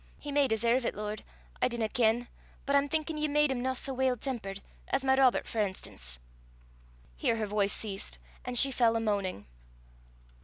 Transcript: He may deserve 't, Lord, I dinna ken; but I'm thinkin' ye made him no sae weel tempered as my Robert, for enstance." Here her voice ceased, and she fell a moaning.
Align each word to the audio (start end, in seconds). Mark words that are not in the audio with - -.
He 0.17 0.31
may 0.31 0.47
deserve 0.47 0.81
't, 0.81 0.95
Lord, 0.95 1.21
I 1.61 1.67
dinna 1.67 1.87
ken; 1.87 2.27
but 2.65 2.75
I'm 2.75 2.87
thinkin' 2.87 3.19
ye 3.19 3.27
made 3.27 3.51
him 3.51 3.61
no 3.61 3.75
sae 3.75 3.91
weel 3.91 4.17
tempered 4.17 4.59
as 4.87 5.05
my 5.05 5.13
Robert, 5.15 5.45
for 5.47 5.59
enstance." 5.61 6.17
Here 7.15 7.35
her 7.35 7.45
voice 7.45 7.71
ceased, 7.71 8.17
and 8.43 8.57
she 8.57 8.71
fell 8.71 8.95
a 8.95 8.99
moaning. 8.99 9.45